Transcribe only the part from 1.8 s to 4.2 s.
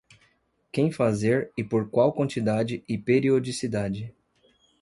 qual quantidade e periodicidade.